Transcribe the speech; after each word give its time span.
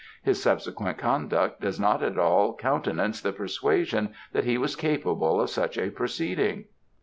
His 0.23 0.41
subsequent 0.41 0.97
conduct 0.97 1.61
does 1.61 1.79
not 1.79 2.01
at 2.01 2.17
all 2.17 2.57
countenance 2.57 3.21
the 3.21 3.31
persuasion 3.31 4.15
that 4.33 4.45
he 4.45 4.57
was 4.57 4.75
capable 4.75 5.39
of 5.39 5.51
such 5.51 5.77
a 5.77 5.91
proceeding.' 5.91 6.65